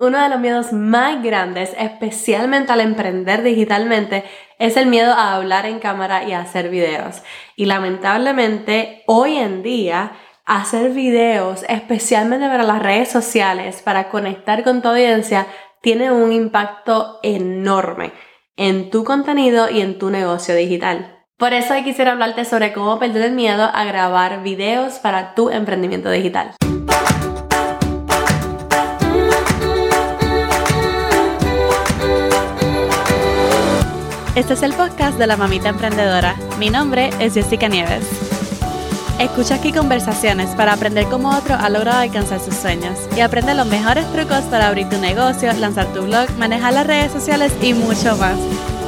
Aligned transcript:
Uno 0.00 0.18
de 0.18 0.30
los 0.30 0.40
miedos 0.40 0.72
más 0.72 1.22
grandes, 1.22 1.74
especialmente 1.78 2.72
al 2.72 2.80
emprender 2.80 3.42
digitalmente, 3.42 4.24
es 4.58 4.78
el 4.78 4.86
miedo 4.86 5.12
a 5.12 5.34
hablar 5.34 5.66
en 5.66 5.78
cámara 5.78 6.24
y 6.24 6.32
hacer 6.32 6.70
videos. 6.70 7.22
Y 7.54 7.66
lamentablemente, 7.66 9.02
hoy 9.06 9.36
en 9.36 9.62
día, 9.62 10.12
hacer 10.46 10.92
videos, 10.92 11.66
especialmente 11.68 12.46
para 12.46 12.62
las 12.62 12.82
redes 12.82 13.10
sociales, 13.10 13.82
para 13.82 14.08
conectar 14.08 14.64
con 14.64 14.80
tu 14.80 14.88
audiencia, 14.88 15.46
tiene 15.82 16.10
un 16.10 16.32
impacto 16.32 17.20
enorme 17.22 18.12
en 18.56 18.88
tu 18.88 19.04
contenido 19.04 19.68
y 19.68 19.82
en 19.82 19.98
tu 19.98 20.08
negocio 20.08 20.54
digital. 20.54 21.26
Por 21.36 21.52
eso 21.52 21.74
hoy 21.74 21.84
quisiera 21.84 22.12
hablarte 22.12 22.46
sobre 22.46 22.72
cómo 22.72 22.98
perder 22.98 23.20
el 23.24 23.32
miedo 23.32 23.64
a 23.70 23.84
grabar 23.84 24.42
videos 24.42 24.94
para 24.94 25.34
tu 25.34 25.50
emprendimiento 25.50 26.10
digital. 26.10 26.52
Este 34.36 34.54
es 34.54 34.62
el 34.62 34.72
podcast 34.74 35.18
de 35.18 35.26
la 35.26 35.36
mamita 35.36 35.70
emprendedora. 35.70 36.36
Mi 36.56 36.70
nombre 36.70 37.10
es 37.18 37.34
Jessica 37.34 37.66
Nieves. 37.66 38.06
Escucha 39.18 39.56
aquí 39.56 39.72
conversaciones 39.72 40.50
para 40.50 40.72
aprender 40.72 41.06
cómo 41.06 41.36
otro 41.36 41.56
ha 41.56 41.68
logrado 41.68 41.98
alcanzar 41.98 42.38
sus 42.38 42.54
sueños 42.54 42.96
y 43.16 43.22
aprende 43.22 43.54
los 43.54 43.66
mejores 43.66 44.06
trucos 44.12 44.42
para 44.42 44.68
abrir 44.68 44.88
tu 44.88 44.98
negocio, 44.98 45.52
lanzar 45.54 45.92
tu 45.92 46.02
blog, 46.02 46.30
manejar 46.38 46.74
las 46.74 46.86
redes 46.86 47.10
sociales 47.10 47.52
y 47.60 47.74
mucho 47.74 48.16
más. 48.18 48.38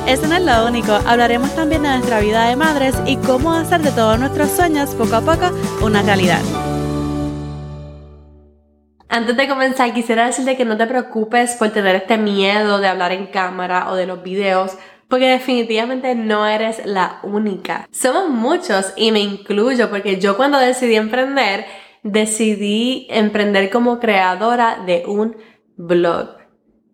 Eso 0.07 0.29
no 0.29 0.37
es 0.37 0.43
lo 0.43 0.65
único, 0.65 0.93
hablaremos 0.93 1.53
también 1.57 1.83
de 1.83 1.89
nuestra 1.89 2.21
vida 2.21 2.49
de 2.49 2.55
madres 2.55 2.95
y 3.05 3.17
cómo 3.17 3.53
hacer 3.53 3.83
de 3.83 3.91
todos 3.91 4.21
nuestros 4.21 4.49
sueños 4.49 4.95
poco 4.95 5.17
a 5.17 5.23
poco 5.23 5.51
una 5.85 6.03
realidad. 6.03 6.41
Antes 9.15 9.37
de 9.37 9.47
comenzar, 9.47 9.93
quisiera 9.93 10.25
decirte 10.25 10.57
que 10.57 10.65
no 10.65 10.79
te 10.79 10.87
preocupes 10.87 11.57
por 11.57 11.69
tener 11.69 11.97
este 11.97 12.17
miedo 12.17 12.79
de 12.79 12.89
hablar 12.89 13.13
en 13.13 13.27
cámara 13.27 13.91
o 13.91 13.95
de 13.95 14.07
los 14.07 14.23
videos, 14.23 14.79
porque 15.13 15.29
definitivamente 15.29 16.15
no 16.15 16.47
eres 16.47 16.87
la 16.87 17.21
única. 17.23 17.87
Somos 17.91 18.31
muchos 18.31 18.95
y 18.97 19.13
me 19.13 19.21
incluyo 19.21 19.91
porque 19.91 20.19
yo 20.19 20.39
cuando 20.39 20.57
decidí 20.57 20.97
emprender, 20.97 21.67
decidí 22.03 23.09
emprender 23.11 23.69
como 23.69 24.01
creadora 24.01 24.79
de 24.87 25.05
un 25.07 25.37
blog. 25.77 26.39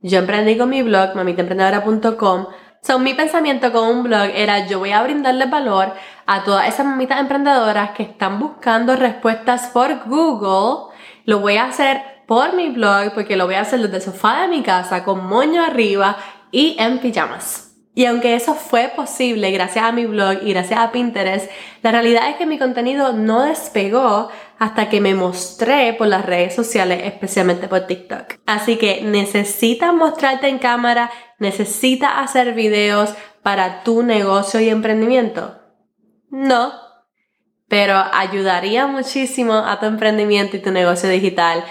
Yo 0.02 0.18
emprendí 0.18 0.58
con 0.58 0.68
mi 0.68 0.82
blog, 0.82 1.14
mamitaemprendedora.com, 1.14 2.46
So, 2.82 2.98
mi 2.98 3.14
pensamiento 3.14 3.70
con 3.70 3.88
un 3.88 4.02
blog 4.02 4.30
era 4.34 4.66
yo 4.66 4.80
voy 4.80 4.90
a 4.90 5.02
brindarle 5.04 5.46
valor 5.46 5.92
a 6.26 6.42
todas 6.42 6.66
esas 6.66 6.86
mamitas 6.86 7.20
emprendedoras 7.20 7.92
que 7.92 8.02
están 8.02 8.40
buscando 8.40 8.96
respuestas 8.96 9.68
por 9.68 10.08
Google. 10.08 10.92
Lo 11.24 11.38
voy 11.38 11.56
a 11.56 11.66
hacer 11.66 12.02
por 12.26 12.56
mi 12.56 12.70
blog 12.70 13.14
porque 13.14 13.36
lo 13.36 13.46
voy 13.46 13.54
a 13.54 13.60
hacer 13.60 13.78
desde 13.78 13.98
el 13.98 14.02
sofá 14.02 14.42
de 14.42 14.48
mi 14.48 14.64
casa 14.64 15.04
con 15.04 15.24
moño 15.24 15.64
arriba 15.64 16.16
y 16.50 16.74
en 16.80 16.98
pijamas. 16.98 17.67
Y 17.98 18.06
aunque 18.06 18.36
eso 18.36 18.54
fue 18.54 18.92
posible 18.94 19.50
gracias 19.50 19.84
a 19.84 19.90
mi 19.90 20.06
blog 20.06 20.44
y 20.44 20.52
gracias 20.52 20.78
a 20.78 20.92
Pinterest, 20.92 21.50
la 21.82 21.90
realidad 21.90 22.30
es 22.30 22.36
que 22.36 22.46
mi 22.46 22.56
contenido 22.56 23.12
no 23.12 23.42
despegó 23.42 24.28
hasta 24.56 24.88
que 24.88 25.00
me 25.00 25.16
mostré 25.16 25.94
por 25.94 26.06
las 26.06 26.24
redes 26.24 26.54
sociales, 26.54 27.00
especialmente 27.02 27.66
por 27.66 27.88
TikTok. 27.88 28.34
Así 28.46 28.76
que 28.76 29.02
necesitas 29.02 29.92
mostrarte 29.92 30.46
en 30.46 30.60
cámara, 30.60 31.10
necesitas 31.40 32.12
hacer 32.18 32.54
videos 32.54 33.14
para 33.42 33.82
tu 33.82 34.04
negocio 34.04 34.60
y 34.60 34.68
emprendimiento. 34.68 35.58
No, 36.30 36.70
pero 37.66 37.96
ayudaría 38.12 38.86
muchísimo 38.86 39.54
a 39.54 39.80
tu 39.80 39.86
emprendimiento 39.86 40.56
y 40.56 40.60
tu 40.60 40.70
negocio 40.70 41.08
digital 41.08 41.64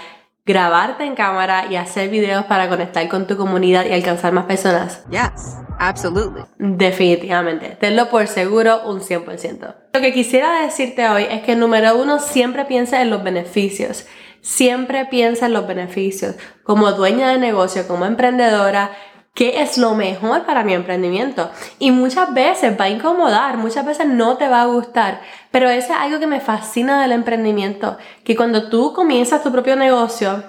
grabarte 0.48 1.04
en 1.04 1.14
cámara 1.14 1.66
y 1.70 1.76
hacer 1.76 2.08
videos 2.08 2.46
para 2.46 2.70
conectar 2.70 3.06
con 3.08 3.26
tu 3.26 3.36
comunidad 3.36 3.84
y 3.84 3.92
alcanzar 3.92 4.32
más 4.32 4.46
personas? 4.46 5.04
Yes, 5.10 5.58
absolutely. 5.78 6.42
Definitivamente, 6.56 7.76
tenlo 7.78 8.08
por 8.08 8.26
seguro 8.26 8.80
un 8.88 9.00
100%. 9.00 9.74
Lo 9.92 10.00
que 10.00 10.12
quisiera 10.14 10.62
decirte 10.62 11.06
hoy 11.06 11.26
es 11.30 11.42
que 11.42 11.54
número 11.54 12.00
uno, 12.00 12.18
siempre 12.18 12.64
piensa 12.64 13.02
en 13.02 13.10
los 13.10 13.22
beneficios. 13.22 14.06
Siempre 14.40 15.04
piensa 15.04 15.46
en 15.46 15.52
los 15.52 15.66
beneficios. 15.66 16.36
Como 16.62 16.92
dueña 16.92 17.30
de 17.30 17.38
negocio, 17.38 17.86
como 17.86 18.06
emprendedora, 18.06 18.92
qué 19.38 19.62
es 19.62 19.78
lo 19.78 19.94
mejor 19.94 20.44
para 20.44 20.64
mi 20.64 20.74
emprendimiento. 20.74 21.48
Y 21.78 21.92
muchas 21.92 22.34
veces 22.34 22.76
va 22.78 22.86
a 22.86 22.90
incomodar, 22.90 23.56
muchas 23.56 23.86
veces 23.86 24.08
no 24.08 24.36
te 24.36 24.48
va 24.48 24.62
a 24.62 24.66
gustar, 24.66 25.20
pero 25.52 25.70
eso 25.70 25.92
es 25.92 25.98
algo 26.00 26.18
que 26.18 26.26
me 26.26 26.40
fascina 26.40 27.00
del 27.00 27.12
emprendimiento, 27.12 27.98
que 28.24 28.34
cuando 28.34 28.68
tú 28.68 28.92
comienzas 28.92 29.44
tu 29.44 29.52
propio 29.52 29.76
negocio, 29.76 30.42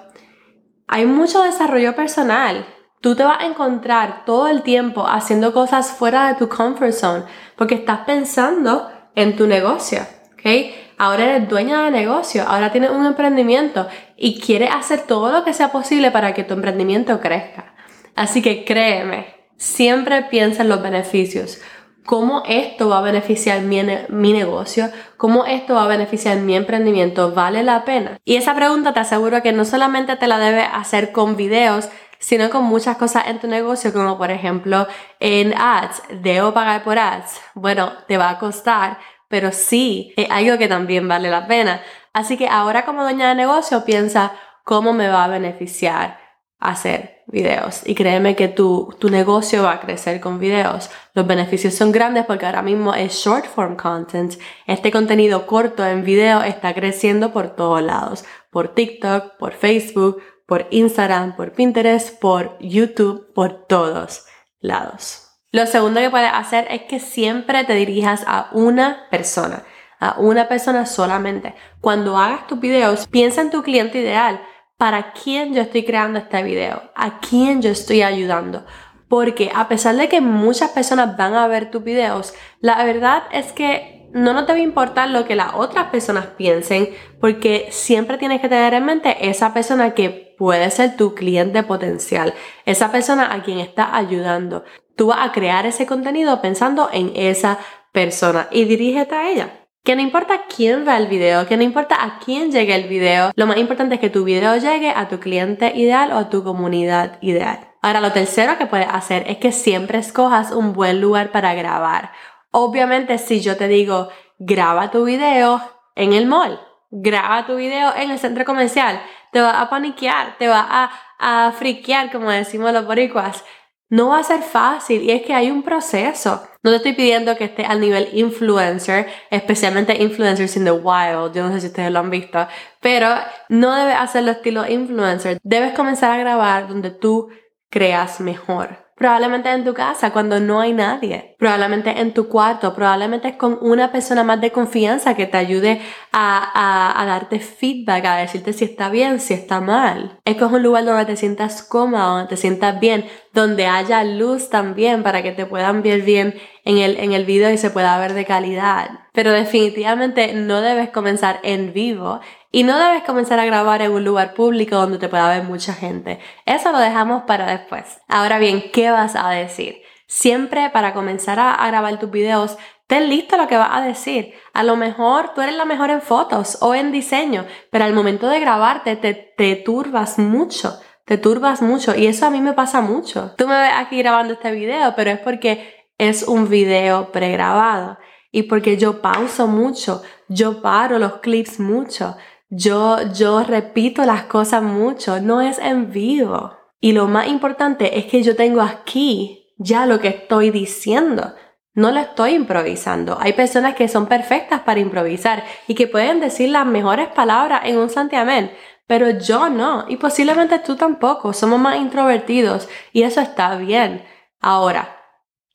hay 0.88 1.06
mucho 1.06 1.44
desarrollo 1.44 1.96
personal. 1.96 2.66
Tú 3.00 3.16
te 3.16 3.24
vas 3.24 3.44
a 3.44 3.46
encontrar 3.46 4.26
todo 4.26 4.48
el 4.48 4.64
tiempo 4.64 5.06
haciendo 5.08 5.54
cosas 5.54 5.92
fuera 5.92 6.28
de 6.28 6.34
tu 6.40 6.50
comfort 6.50 6.92
zone, 6.92 7.26
porque 7.58 7.76
estás 7.76 8.00
pensando 8.08 8.90
en 9.14 9.36
tu 9.36 9.46
negocio, 9.46 10.00
¿ok? 10.34 10.74
Ahora 10.98 11.26
eres 11.26 11.48
dueña 11.48 11.84
de 11.84 11.92
negocio, 11.92 12.44
ahora 12.48 12.72
tienes 12.72 12.90
un 12.90 13.06
emprendimiento 13.06 13.88
y 14.18 14.40
quieres 14.40 14.72
hacer 14.74 15.02
todo 15.02 15.32
lo 15.32 15.44
que 15.44 15.54
sea 15.54 15.72
posible 15.72 16.10
para 16.10 16.34
que 16.34 16.44
tu 16.44 16.56
emprendimiento 16.56 17.20
crezca. 17.20 17.76
Así 18.16 18.42
que 18.42 18.66
créeme, 18.66 19.36
siempre 19.58 20.24
piensa 20.24 20.64
en 20.64 20.70
los 20.70 20.81
beneficios. 20.81 21.62
¿Cómo 22.06 22.42
esto 22.47 22.90
va 22.90 23.00
a 23.00 23.02
beneficiar 23.03 23.62
mi, 23.62 23.84
mi, 24.09 24.34
negocio? 24.34 24.90
¿Cómo 25.18 25.46
esto 25.46 25.75
va 25.75 25.84
a 25.84 25.88
beneficiar 25.88 26.38
mi 26.38 26.56
emprendimiento? 26.56 27.34
¿Vale 27.34 27.62
la 27.62 27.86
pena? 27.86 28.18
Y 28.25 28.36
esa 28.36 28.56
pregunta 28.56 28.94
te 28.94 29.00
aseguro 29.00 29.44
que 29.44 29.52
no 29.52 29.64
solamente 29.64 30.16
te 30.16 30.25
la 30.25 30.40
debes 30.40 30.68
hacer 30.74 31.12
con 31.12 31.36
videos, 31.36 31.88
sino 32.18 32.50
con 32.50 32.64
muchas 32.64 32.98
cosas 32.98 33.28
en 33.28 33.40
tu 33.40 33.48
negocio, 33.48 33.94
como 33.94 34.18
por 34.18 34.31
ejemplo 34.31 34.88
en 35.19 35.53
ads. 35.56 36.02
¿Debo 36.22 36.53
pagar 36.53 36.84
por 36.84 36.98
ads? 36.98 37.42
Bueno, 37.53 37.94
te 38.08 38.18
va 38.18 38.31
a 38.31 38.40
costar, 38.40 38.98
pero 39.28 39.52
sí 39.52 40.14
es 40.18 40.30
algo 40.31 40.58
que 40.58 40.68
también 40.68 41.08
vale 41.08 41.30
la 41.30 41.48
pena. 41.48 41.81
Así 42.14 42.38
que 42.38 42.48
ahora 42.48 42.86
como 42.86 43.03
dueña 43.03 43.30
de 43.30 43.36
negocio 43.36 43.86
piensa 43.86 44.34
cómo 44.64 44.94
me 44.94 45.09
va 45.09 45.25
a 45.25 45.30
beneficiar 45.30 46.19
hacer 46.59 47.24
videos 47.28 47.81
y 47.86 47.96
créeme 47.96 48.36
que 48.36 48.47
tu, 48.47 48.94
tu 49.00 49.09
negocio 49.09 49.64
va 49.64 49.74
a 49.74 49.80
crecer 49.80 50.20
con 50.20 50.40
videos. 50.40 50.90
Los 51.14 51.25
beneficios 51.25 51.74
son 51.74 51.92
grandes 51.92 52.25
porque 52.25 52.46
ahora 52.46 52.62
mismo 52.62 52.94
es 52.94 53.14
short 53.14 53.46
form 53.46 53.75
content. 53.75 54.34
Este 54.68 54.92
contenido 54.92 55.46
corto 55.48 55.86
en 55.86 56.03
video 56.03 56.42
está 56.42 56.74
creciendo 56.74 57.31
por 57.31 57.56
todos 57.56 57.81
lados. 57.81 58.25
Por 58.52 58.74
TikTok, 58.74 59.38
por 59.38 59.53
Facebook, 59.53 60.22
por 60.46 60.68
Instagram, 60.72 61.36
por 61.36 61.53
Pinterest, 61.53 62.19
por 62.19 62.58
YouTube, 62.59 63.31
por 63.34 63.68
todos 63.68 64.25
lados. 64.59 65.28
Lo 65.52 65.66
segundo 65.66 66.00
que 66.00 66.09
puedes 66.09 66.31
hacer 66.34 66.68
es 66.69 66.84
que 66.84 67.00
siempre 67.00 67.64
te 67.64 67.74
dirijas 67.74 68.24
a 68.28 68.50
una 68.52 69.08
persona, 69.09 69.64
a 70.00 70.19
una 70.19 70.48
persona 70.48 70.86
solamente. 70.86 71.56
Cuando 71.81 72.18
hagas 72.18 72.48
tus 72.48 72.59
videos, 72.59 73.08
piensa 73.08 73.42
en 73.42 73.50
tu 73.50 73.64
cliente 73.64 74.00
ideal 74.00 74.42
para 74.80 75.12
quién 75.12 75.54
yo 75.54 75.62
estoy 75.62 75.84
creando 75.84 76.20
este 76.20 76.42
video, 76.42 76.82
a 76.96 77.20
quién 77.20 77.62
yo 77.62 77.70
estoy 77.70 78.02
ayudando. 78.02 78.66
Porque 79.10 79.52
a 79.54 79.68
pesar 79.68 79.98
de 79.98 80.08
que 80.08 80.22
muchas 80.22 80.72
personas 80.72 81.18
van 81.18 81.34
a 81.34 81.50
ver 81.50 81.70
tus 81.70 81.84
videos, 81.84 82.34
la 82.62 82.82
verdad 82.86 83.24
es 83.34 83.52
que 83.52 84.08
no 84.14 84.32
nos 84.32 84.48
debe 84.48 84.62
importar 84.62 85.10
lo 85.10 85.26
que 85.26 85.36
las 85.36 85.54
otras 85.54 85.88
personas 85.88 86.28
piensen, 86.28 86.92
porque 87.20 87.68
siempre 87.72 88.18
tienes 88.18 88.40
que 88.40 88.48
tener 88.48 88.74
en 88.74 88.86
mente 88.86 89.30
esa 89.30 89.54
persona 89.54 89.94
que 89.94 90.34
puede 90.38 90.72
ser 90.72 90.96
tu 90.96 91.14
cliente 91.14 91.62
potencial, 91.64 92.34
esa 92.66 92.90
persona 92.90 93.34
a 93.34 93.44
quien 93.44 93.60
estás 93.60 93.90
ayudando. 93.92 94.64
Tú 94.96 95.08
vas 95.08 95.28
a 95.28 95.34
crear 95.34 95.66
ese 95.66 95.88
contenido 95.88 96.42
pensando 96.42 96.90
en 96.94 97.12
esa 97.18 97.60
persona 97.92 98.48
y 98.50 98.64
dirígete 98.64 99.14
a 99.14 99.30
ella. 99.30 99.59
Que 99.84 99.96
no 99.96 100.02
importa 100.02 100.42
quién 100.54 100.88
va 100.88 100.98
el 100.98 101.08
video, 101.08 101.48
que 101.48 101.58
no 101.58 101.64
importa 101.64 102.04
a 102.04 102.20
quién 102.20 102.52
llegue 102.52 102.76
el 102.76 102.88
video, 102.88 103.32
lo 103.36 103.48
más 103.48 103.58
importante 103.58 103.96
es 103.96 104.02
que 104.02 104.10
tu 104.10 104.24
video 104.24 104.58
llegue 104.58 104.90
a 104.90 105.08
tu 105.08 105.20
cliente 105.20 105.72
ideal 105.76 106.12
o 106.12 106.18
a 106.18 106.30
tu 106.30 106.44
comunidad 106.44 107.18
ideal. 107.22 107.70
Ahora, 107.82 108.02
lo 108.02 108.12
tercero 108.12 108.58
que 108.58 108.66
puedes 108.66 108.88
hacer 108.90 109.24
es 109.28 109.38
que 109.38 109.52
siempre 109.52 110.00
escojas 110.00 110.52
un 110.52 110.74
buen 110.74 111.00
lugar 111.00 111.31
para 111.31 111.54
grabar. 111.54 112.12
Obviamente, 112.52 113.18
si 113.18 113.40
yo 113.40 113.56
te 113.56 113.68
digo, 113.68 114.10
graba 114.38 114.92
tu 114.92 115.06
video 115.06 115.62
en 115.96 116.14
el 116.14 116.25
mall, 116.25 116.60
graba 116.92 117.46
tu 117.46 117.56
video 117.56 117.96
en 117.96 118.12
el 118.12 118.20
centro 118.20 118.44
comercial, 118.44 119.02
te 119.32 119.40
va 119.40 119.62
a 119.62 119.70
paniquear, 119.70 120.38
te 120.38 120.48
va 120.48 120.66
a, 120.70 120.92
a 121.20 121.52
friquear, 121.54 122.12
como 122.12 122.30
decimos 122.32 122.74
los 122.74 122.86
boricuas. 122.86 123.46
No 123.89 124.09
va 124.09 124.19
a 124.19 124.24
ser 124.24 124.41
fácil 124.41 125.01
y 125.01 125.12
es 125.12 125.24
que 125.24 125.33
hay 125.33 125.50
un 125.50 125.63
proceso. 125.63 126.44
No 126.62 126.71
te 126.71 126.77
estoy 126.77 126.94
pidiendo 126.94 127.36
que 127.36 127.45
estés 127.45 127.68
al 127.68 127.81
nivel 127.81 128.09
influencer, 128.13 129.07
especialmente 129.31 130.01
influencers 130.01 130.56
in 130.57 130.65
the 130.65 130.71
wild. 130.71 131.33
Yo 131.33 131.44
no 131.44 131.51
sé 131.53 131.62
si 131.62 131.68
ustedes 131.68 131.91
lo 131.91 132.00
han 132.00 132.09
visto, 132.09 132.47
pero 132.81 133.09
no 133.50 133.75
debes 133.75 133.95
hacerlo 133.95 134.31
estilo 134.31 134.68
influencer. 134.69 135.39
Debes 135.44 135.74
comenzar 135.74 136.12
a 136.12 136.18
grabar 136.18 136.68
donde 136.68 136.91
tú 136.91 137.30
creas 137.69 138.19
mejor 138.19 138.88
Probablemente 139.00 139.50
en 139.50 139.63
tu 139.63 139.74
casa 139.74 140.12
cuando 140.12 140.42
no 140.42 140.60
hay 140.60 140.74
nadie. 140.74 141.36
Probablemente 141.40 142.01
en 142.01 142.13
tu 142.13 142.28
cuarto. 142.28 142.75
Probablemente 142.75 143.38
con 143.38 143.57
una 143.62 143.94
persona 143.94 144.25
más 144.25 144.42
de 144.42 144.51
confianza 144.51 145.16
que 145.16 145.25
te 145.25 145.38
ayude 145.38 145.80
a, 146.12 147.01
a, 147.01 147.06
darte 147.06 147.40
feedback, 147.40 148.04
a 148.04 148.18
decirte 148.18 148.51
si 148.51 148.66
está 148.66 148.90
bien, 148.90 149.22
si 149.22 149.34
está 149.34 149.62
mal. 149.62 150.19
Es 150.25 150.42
un 150.42 150.62
lugar 150.62 150.84
donde 150.84 151.06
te 151.06 151.16
sientas 151.16 151.63
cómodo, 151.63 152.18
donde 152.18 152.28
te 152.28 152.36
sientas 152.36 152.78
bien, 152.81 153.06
donde 153.31 153.68
haya 153.68 154.04
luz 154.04 154.50
también 154.50 155.01
para 155.01 155.24
que 155.24 155.31
te 155.31 155.46
puedan 155.46 155.81
ver 155.81 156.01
bien 156.01 156.36
en 156.66 156.80
el, 156.80 156.98
en 156.98 157.13
el 157.13 157.24
video 157.24 157.51
y 157.51 157.57
se 157.57 157.69
pueda 157.69 157.98
ver 158.00 158.13
de 158.13 158.25
calidad. 158.25 158.90
Pero 159.13 159.31
definitivamente 159.31 160.34
no 160.34 160.60
debes 160.62 160.90
comenzar 160.90 161.40
en 161.44 161.72
vivo 161.72 162.19
y 162.51 162.63
no 162.63 162.78
debes 162.78 163.04
comenzar 163.04 163.40
a 163.40 163.46
grabar 163.46 163.81
en 163.81 163.92
un 163.92 164.04
lugar 164.04 164.34
público 164.34 164.75
donde 164.75 164.98
te 164.98 165.07
pueda 165.07 165.30
ver 165.30 165.44
mucha 165.44 165.74
gente. 165.74 166.19
Eso 166.46 166.72
lo 166.72 166.80
dejamos 166.80 167.24
para 167.24 167.46
después. 167.46 168.01
Ahora 168.07 168.40
bien, 168.40 168.72
¿qué 168.72 168.90
vas 168.90 169.16
a 169.16 169.30
decir? 169.30 169.81
Siempre 170.07 170.69
para 170.72 170.94
comenzar 170.94 171.40
a, 171.40 171.68
grabar 171.68 172.00
tus 172.00 172.10
videos, 172.10 172.57
ten 172.88 173.10
listo 173.10 173.38
lo 173.38 173.48
que 173.48 173.57
vas 173.57 173.69
a 173.72 173.81
decir. 173.81 174.34
A 174.54 174.63
lo 174.63 174.75
mejor 174.75 175.34
tú 175.36 175.42
eres 175.42 175.56
la 175.56 175.66
mejor 175.66 175.92
en 175.92 176.01
fotos 176.01 176.57
o 176.62 176.74
en 176.74 176.92
diseño, 176.92 177.46
pero 177.69 177.86
al 177.86 177.94
momento 177.94 178.28
de 178.28 178.40
grabarte 178.40 178.96
te, 178.96 179.13
te 179.13 179.56
turbas 179.56 180.18
mucho. 180.18 180.80
Te 181.06 181.18
turbas 181.18 181.62
mucho 181.62 181.96
y 181.96 182.07
eso 182.07 182.25
a 182.25 182.30
mí 182.30 182.42
me 182.42 182.54
pasa 182.54 182.81
mucho. 182.81 183.34
Tú 183.36 183.48
me 183.48 183.60
ves 183.60 183.72
aquí 183.75 183.98
grabando 183.98 184.34
este 184.34 184.51
video, 184.51 184.94
pero 184.96 185.12
es 185.12 185.19
porque 185.19 185.88
es 185.98 186.24
un 186.24 186.50
video 186.50 187.12
pregrabado 187.12 187.98
y 188.31 188.44
porque 188.44 188.78
yo 188.78 189.01
pauso 189.01 189.48
mucho, 189.48 190.01
yo 190.28 190.62
paro 190.62 191.00
los 191.00 191.13
clips 191.18 191.60
mucho, 191.60 192.16
yo, 192.50 192.98
yo 193.13 193.44
repito 193.44 194.06
las 194.06 194.24
cosas 194.24 194.63
mucho, 194.63 195.22
no 195.22 195.42
es 195.42 195.60
en 195.60 195.92
vivo. 195.92 196.57
Y 196.81 196.94
lo 196.94 197.07
más 197.07 197.28
importante 197.28 198.00
es 198.00 198.06
que 198.06 198.24
yo 198.24 198.36
tengo 198.36 198.62
aquí 198.62 199.54
ya 199.57 199.86
lo 199.86 200.00
que 200.00 200.07
estoy 200.07 200.50
diciendo. 200.50 201.36
No 201.74 201.92
lo 201.92 202.00
estoy 202.00 202.31
improvisando. 202.31 203.18
Hay 203.22 203.34
personas 203.34 203.75
que 203.75 203.88
son 203.88 204.07
perfectas 204.07 204.62
para 204.62 204.80
improvisar 204.80 205.44
y 205.68 205.75
que 205.75 205.88
pueden 205.88 206.19
decir 206.19 206.50
las 206.50 206.66
mejores 206.66 207.07
palabras 207.10 207.62
en 207.66 207.78
un 207.78 207.90
santiamén, 207.90 208.51
pero 208.88 209.12
yo 209.12 209.50
no. 209.50 209.86
Y 209.88 209.98
posiblemente 209.98 210.60
tú 210.60 210.75
tampoco. 210.75 211.34
Somos 211.34 211.60
más 211.60 211.78
introvertidos 211.78 212.68
y 212.92 213.04
eso 213.04 213.22
está 213.22 213.56
bien. 213.57 214.04
Ahora, 214.42 214.99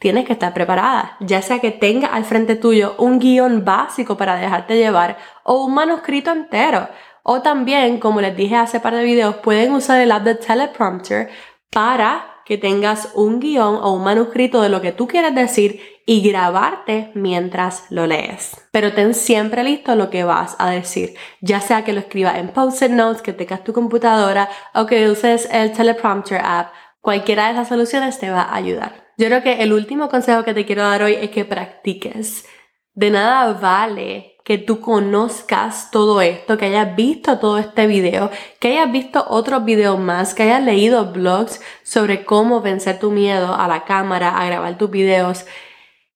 tienes 0.04 0.26
que 0.26 0.34
estar 0.34 0.52
preparada, 0.52 1.16
ya 1.20 1.40
sea 1.40 1.60
que 1.60 1.70
tenga 1.70 2.08
al 2.08 2.26
frente 2.26 2.56
tuyo 2.56 2.94
un 2.98 3.18
guion 3.18 3.64
básico 3.64 4.18
para 4.18 4.36
dejarte 4.36 4.76
llevar 4.76 5.16
o 5.44 5.64
un 5.64 5.72
manuscrito 5.72 6.30
entero. 6.30 6.88
O 7.22 7.40
también, 7.40 7.98
como 8.00 8.20
les 8.20 8.36
dije 8.36 8.54
hace 8.54 8.80
par 8.80 8.94
de 8.94 9.02
videos, 9.02 9.36
pueden 9.36 9.72
usar 9.72 10.02
el 10.02 10.12
app 10.12 10.24
de 10.24 10.34
teleprompter 10.34 11.30
para 11.70 12.42
que 12.44 12.58
tengas 12.58 13.12
un 13.14 13.40
guion 13.40 13.76
o 13.76 13.92
un 13.94 14.04
manuscrito 14.04 14.60
de 14.60 14.68
lo 14.68 14.82
que 14.82 14.92
tú 14.92 15.08
quieres 15.08 15.34
decir 15.34 15.80
y 16.04 16.20
grabarte 16.20 17.10
mientras 17.14 17.86
lo 17.88 18.06
lees. 18.06 18.62
Pero 18.72 18.92
ten 18.92 19.14
siempre 19.14 19.64
listo 19.64 19.96
lo 19.96 20.10
que 20.10 20.24
vas 20.24 20.54
a 20.58 20.68
decir, 20.68 21.14
ya 21.40 21.62
sea 21.62 21.82
que 21.82 21.94
lo 21.94 22.00
escribas 22.00 22.36
en 22.36 22.48
post-it 22.48 22.90
notes, 22.90 23.22
que 23.22 23.32
tengas 23.32 23.64
tu 23.64 23.72
computadora 23.72 24.50
o 24.74 24.84
que 24.84 25.08
uses 25.08 25.48
el 25.50 25.72
teleprompter 25.72 26.42
app. 26.44 26.74
Cualquiera 27.00 27.46
de 27.46 27.52
esas 27.52 27.68
soluciones 27.68 28.18
te 28.18 28.28
va 28.28 28.42
a 28.42 28.54
ayudar. 28.54 29.03
Yo 29.16 29.26
creo 29.26 29.42
que 29.42 29.62
el 29.62 29.72
último 29.72 30.08
consejo 30.08 30.42
que 30.44 30.54
te 30.54 30.66
quiero 30.66 30.82
dar 30.82 31.02
hoy 31.02 31.14
es 31.14 31.30
que 31.30 31.44
practiques. 31.44 32.46
De 32.94 33.10
nada 33.10 33.52
vale 33.54 34.36
que 34.44 34.58
tú 34.58 34.80
conozcas 34.80 35.90
todo 35.90 36.20
esto, 36.20 36.58
que 36.58 36.66
hayas 36.66 36.94
visto 36.94 37.38
todo 37.38 37.58
este 37.58 37.86
video, 37.86 38.30
que 38.60 38.68
hayas 38.68 38.92
visto 38.92 39.24
otros 39.28 39.64
videos 39.64 39.98
más, 39.98 40.34
que 40.34 40.42
hayas 40.42 40.62
leído 40.62 41.12
blogs 41.12 41.60
sobre 41.82 42.24
cómo 42.24 42.60
vencer 42.60 42.98
tu 42.98 43.10
miedo 43.10 43.54
a 43.54 43.66
la 43.68 43.84
cámara, 43.84 44.38
a 44.38 44.44
grabar 44.44 44.76
tus 44.76 44.90
videos. 44.90 45.46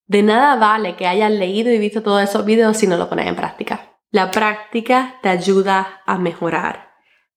De 0.06 0.22
nada 0.22 0.56
vale 0.56 0.94
que 0.94 1.06
hayas 1.06 1.32
leído 1.32 1.72
y 1.72 1.78
visto 1.78 2.02
todos 2.02 2.22
esos 2.22 2.44
videos 2.44 2.76
si 2.76 2.86
no 2.86 2.96
lo 2.96 3.08
pones 3.08 3.26
en 3.28 3.36
práctica. 3.36 3.98
La 4.10 4.30
práctica 4.30 5.16
te 5.22 5.28
ayuda 5.28 6.02
a 6.04 6.18
mejorar. 6.18 6.88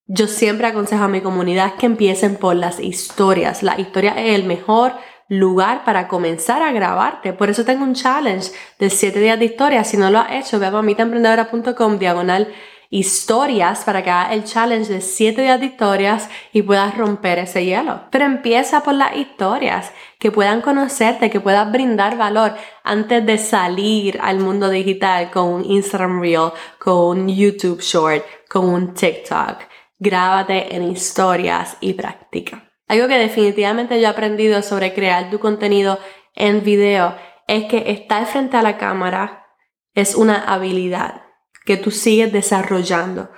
Yo 0.06 0.26
siempre 0.26 0.66
aconsejo 0.66 1.04
a 1.04 1.08
mi 1.08 1.20
comunidad 1.20 1.74
que 1.76 1.86
empiecen 1.86 2.36
por 2.36 2.56
las 2.56 2.80
historias. 2.80 3.62
La 3.62 3.80
historia 3.80 4.12
es 4.16 4.34
el 4.34 4.44
mejor 4.44 4.92
lugar 5.38 5.84
para 5.84 6.08
comenzar 6.08 6.62
a 6.62 6.72
grabarte. 6.72 7.32
Por 7.32 7.48
eso 7.48 7.64
tengo 7.64 7.84
un 7.84 7.94
challenge 7.94 8.52
de 8.78 8.90
7 8.90 9.18
días 9.18 9.38
de 9.38 9.46
historia. 9.46 9.82
Si 9.82 9.96
no 9.96 10.10
lo 10.10 10.18
has 10.18 10.32
hecho, 10.32 10.58
ve 10.58 10.66
a 10.66 10.70
mamitaemprendedora.com 10.70 11.98
diagonal 11.98 12.48
historias 12.90 13.84
para 13.84 14.02
que 14.02 14.10
hagas 14.10 14.32
el 14.32 14.44
challenge 14.44 14.92
de 14.92 15.00
7 15.00 15.40
días 15.40 15.58
de 15.58 15.66
historias 15.66 16.28
y 16.52 16.60
puedas 16.60 16.98
romper 16.98 17.38
ese 17.38 17.64
hielo. 17.64 18.02
Pero 18.10 18.26
empieza 18.26 18.82
por 18.82 18.92
las 18.92 19.16
historias, 19.16 19.92
que 20.18 20.30
puedan 20.30 20.60
conocerte, 20.60 21.30
que 21.30 21.40
puedas 21.40 21.72
brindar 21.72 22.18
valor 22.18 22.54
antes 22.84 23.24
de 23.24 23.38
salir 23.38 24.18
al 24.22 24.38
mundo 24.38 24.68
digital 24.68 25.30
con 25.30 25.48
un 25.48 25.64
Instagram 25.64 26.20
Reel, 26.20 26.50
con 26.78 27.20
un 27.20 27.28
YouTube 27.28 27.80
Short, 27.80 28.22
con 28.50 28.68
un 28.68 28.92
TikTok. 28.92 29.60
Grábate 29.98 30.76
en 30.76 30.90
historias 30.90 31.78
y 31.80 31.94
practica. 31.94 32.71
Algo 32.92 33.08
que 33.08 33.16
definitivamente 33.16 33.98
yo 33.98 34.06
he 34.06 34.10
aprendido 34.10 34.60
sobre 34.60 34.92
crear 34.92 35.30
tu 35.30 35.38
contenido 35.38 35.98
en 36.34 36.62
video 36.62 37.16
es 37.46 37.64
que 37.64 37.90
estar 37.90 38.26
frente 38.26 38.58
a 38.58 38.62
la 38.62 38.76
cámara 38.76 39.46
es 39.94 40.14
una 40.14 40.44
habilidad 40.44 41.22
que 41.64 41.78
tú 41.78 41.90
sigues 41.90 42.34
desarrollando 42.34 43.30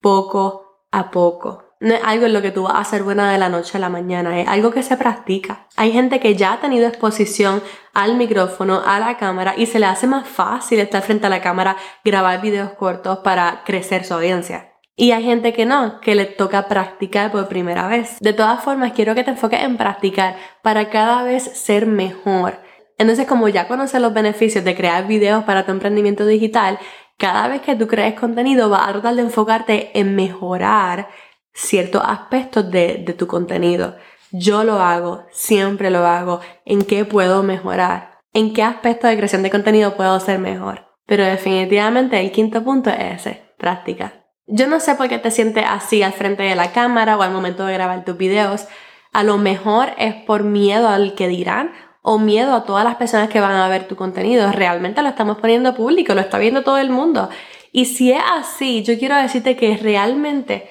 poco 0.00 0.86
a 0.92 1.10
poco. 1.10 1.74
No 1.80 1.94
es 1.94 2.00
algo 2.04 2.26
en 2.26 2.34
lo 2.34 2.40
que 2.40 2.52
tú 2.52 2.62
vas 2.62 2.76
a 2.76 2.84
ser 2.84 3.02
buena 3.02 3.32
de 3.32 3.38
la 3.38 3.48
noche 3.48 3.78
a 3.78 3.80
la 3.80 3.88
mañana, 3.88 4.40
es 4.40 4.46
algo 4.46 4.70
que 4.70 4.84
se 4.84 4.96
practica. 4.96 5.66
Hay 5.74 5.90
gente 5.90 6.20
que 6.20 6.36
ya 6.36 6.52
ha 6.52 6.60
tenido 6.60 6.86
exposición 6.86 7.64
al 7.92 8.16
micrófono, 8.16 8.80
a 8.86 9.00
la 9.00 9.16
cámara 9.16 9.54
y 9.56 9.66
se 9.66 9.80
le 9.80 9.86
hace 9.86 10.06
más 10.06 10.28
fácil 10.28 10.78
estar 10.78 11.02
frente 11.02 11.26
a 11.26 11.30
la 11.30 11.42
cámara, 11.42 11.76
grabar 12.04 12.40
videos 12.40 12.74
cortos 12.74 13.18
para 13.24 13.64
crecer 13.64 14.04
su 14.04 14.14
audiencia. 14.14 14.69
Y 15.00 15.12
hay 15.12 15.24
gente 15.24 15.54
que 15.54 15.64
no, 15.64 15.98
que 16.02 16.14
le 16.14 16.26
toca 16.26 16.68
practicar 16.68 17.32
por 17.32 17.48
primera 17.48 17.88
vez. 17.88 18.18
De 18.20 18.34
todas 18.34 18.62
formas, 18.62 18.92
quiero 18.92 19.14
que 19.14 19.24
te 19.24 19.30
enfoques 19.30 19.62
en 19.62 19.78
practicar 19.78 20.36
para 20.60 20.90
cada 20.90 21.22
vez 21.22 21.42
ser 21.42 21.86
mejor. 21.86 22.60
Entonces, 22.98 23.26
como 23.26 23.48
ya 23.48 23.66
conoces 23.66 23.98
los 24.02 24.12
beneficios 24.12 24.62
de 24.62 24.76
crear 24.76 25.06
videos 25.06 25.44
para 25.44 25.64
tu 25.64 25.72
emprendimiento 25.72 26.26
digital, 26.26 26.78
cada 27.16 27.48
vez 27.48 27.62
que 27.62 27.76
tú 27.76 27.86
crees 27.86 28.12
contenido 28.12 28.68
vas 28.68 28.88
a 28.88 28.92
tratar 28.92 29.14
de 29.14 29.22
enfocarte 29.22 29.98
en 29.98 30.16
mejorar 30.16 31.08
ciertos 31.54 32.02
aspectos 32.04 32.70
de, 32.70 32.98
tu 33.16 33.26
contenido. 33.26 33.96
Yo 34.32 34.64
lo 34.64 34.80
hago, 34.80 35.24
siempre 35.32 35.90
lo 35.90 36.04
hago. 36.04 36.40
¿En 36.66 36.82
qué 36.82 37.06
puedo 37.06 37.42
mejorar? 37.42 38.18
¿En 38.34 38.52
qué 38.52 38.62
aspecto 38.62 39.06
de 39.06 39.16
creación 39.16 39.42
de 39.44 39.50
contenido 39.50 39.96
puedo 39.96 40.20
ser 40.20 40.38
mejor? 40.38 40.88
Pero 41.06 41.24
definitivamente 41.24 42.20
el 42.20 42.32
quinto 42.32 42.62
punto 42.62 42.90
es 42.90 43.26
ese, 43.26 43.54
práctica. 43.56 44.19
Yo 44.52 44.66
no 44.66 44.80
sé 44.80 44.96
por 44.96 45.08
qué 45.08 45.18
te 45.18 45.30
sientes 45.30 45.64
así 45.66 46.02
al 46.02 46.12
frente 46.12 46.42
de 46.42 46.56
la 46.56 46.72
cámara 46.72 47.16
o 47.16 47.22
al 47.22 47.30
momento 47.30 47.64
de 47.66 47.74
grabar 47.74 48.04
tus 48.04 48.16
videos. 48.16 48.66
A 49.12 49.22
lo 49.22 49.38
mejor 49.38 49.90
es 49.96 50.14
por 50.14 50.42
miedo 50.42 50.88
al 50.88 51.14
que 51.14 51.28
dirán 51.28 51.72
o 52.02 52.18
miedo 52.18 52.54
a 52.54 52.64
todas 52.64 52.84
las 52.84 52.96
personas 52.96 53.28
que 53.28 53.40
van 53.40 53.52
a 53.52 53.68
ver 53.68 53.86
tu 53.86 53.94
contenido. 53.94 54.50
Realmente 54.50 55.02
lo 55.02 55.08
estamos 55.08 55.38
poniendo 55.38 55.74
público, 55.76 56.14
lo 56.14 56.20
está 56.20 56.38
viendo 56.38 56.64
todo 56.64 56.78
el 56.78 56.90
mundo. 56.90 57.28
Y 57.70 57.84
si 57.84 58.10
es 58.10 58.22
así, 58.32 58.82
yo 58.82 58.98
quiero 58.98 59.14
decirte 59.16 59.54
que 59.54 59.76
realmente 59.76 60.68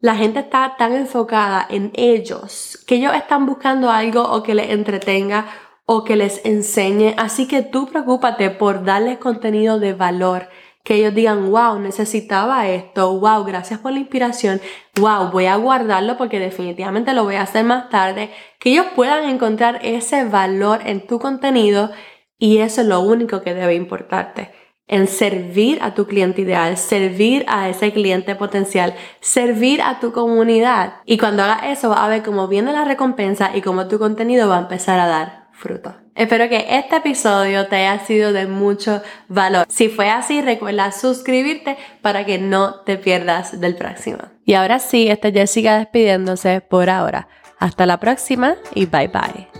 la 0.00 0.16
gente 0.16 0.40
está 0.40 0.74
tan 0.76 0.92
enfocada 0.94 1.64
en 1.70 1.92
ellos, 1.94 2.82
que 2.86 2.96
ellos 2.96 3.14
están 3.14 3.46
buscando 3.46 3.90
algo 3.90 4.22
o 4.22 4.42
que 4.42 4.54
les 4.54 4.70
entretenga 4.70 5.46
o 5.86 6.02
que 6.02 6.16
les 6.16 6.44
enseñe. 6.44 7.14
Así 7.16 7.46
que 7.46 7.62
tú 7.62 7.86
preocúpate 7.86 8.50
por 8.50 8.84
darles 8.84 9.18
contenido 9.18 9.78
de 9.78 9.94
valor 9.94 10.48
que 10.84 10.96
ellos 10.96 11.14
digan, 11.14 11.50
wow, 11.50 11.80
necesitaba 11.80 12.68
esto, 12.68 13.18
wow, 13.18 13.42
gracias 13.42 13.80
por 13.80 13.92
la 13.92 13.98
inspiración, 13.98 14.60
wow, 15.00 15.30
voy 15.32 15.46
a 15.46 15.56
guardarlo 15.56 16.16
porque 16.18 16.38
definitivamente 16.38 17.14
lo 17.14 17.24
voy 17.24 17.36
a 17.36 17.42
hacer 17.42 17.64
más 17.64 17.88
tarde, 17.88 18.30
que 18.60 18.70
ellos 18.70 18.86
puedan 18.94 19.28
encontrar 19.28 19.80
ese 19.82 20.24
valor 20.24 20.80
en 20.84 21.06
tu 21.06 21.18
contenido 21.18 21.90
y 22.38 22.58
eso 22.58 22.82
es 22.82 22.86
lo 22.86 23.00
único 23.00 23.40
que 23.40 23.54
debe 23.54 23.74
importarte 23.74 24.52
en 24.86 25.06
servir 25.06 25.78
a 25.80 25.94
tu 25.94 26.06
cliente 26.06 26.42
ideal, 26.42 26.76
servir 26.76 27.46
a 27.48 27.70
ese 27.70 27.90
cliente 27.92 28.34
potencial, 28.34 28.94
servir 29.20 29.80
a 29.80 29.98
tu 29.98 30.12
comunidad. 30.12 30.96
Y 31.06 31.16
cuando 31.16 31.42
hagas 31.42 31.78
eso, 31.78 31.88
vas 31.88 32.00
a 32.00 32.08
ver 32.08 32.22
cómo 32.22 32.48
viene 32.48 32.70
la 32.72 32.84
recompensa 32.84 33.56
y 33.56 33.62
cómo 33.62 33.88
tu 33.88 33.98
contenido 33.98 34.50
va 34.50 34.58
a 34.58 34.60
empezar 34.60 35.00
a 35.00 35.06
dar 35.06 35.43
fruto. 35.54 35.94
Espero 36.14 36.48
que 36.48 36.66
este 36.68 36.96
episodio 36.96 37.66
te 37.66 37.76
haya 37.76 38.04
sido 38.04 38.32
de 38.32 38.46
mucho 38.46 39.02
valor. 39.28 39.66
Si 39.68 39.88
fue 39.88 40.10
así, 40.10 40.42
recuerda 40.42 40.92
suscribirte 40.92 41.76
para 42.02 42.24
que 42.24 42.38
no 42.38 42.80
te 42.80 42.96
pierdas 42.96 43.60
del 43.60 43.74
próximo. 43.74 44.18
Y 44.44 44.54
ahora 44.54 44.78
sí, 44.78 45.08
esta 45.08 45.30
Jessica 45.30 45.78
despidiéndose 45.78 46.60
por 46.60 46.90
ahora. 46.90 47.28
Hasta 47.58 47.86
la 47.86 47.98
próxima 47.98 48.56
y 48.74 48.86
bye 48.86 49.08
bye. 49.08 49.53